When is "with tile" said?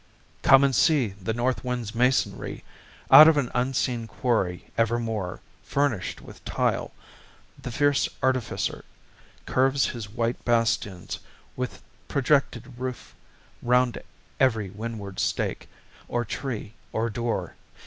6.21-6.91